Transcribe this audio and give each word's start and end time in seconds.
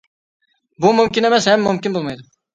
بۇ 0.85 0.93
مۇمكىن 1.01 1.29
ئەمەس 1.31 1.51
ھەم 1.53 1.63
مۇمكىن 1.69 1.97
بولمايدۇ. 2.01 2.29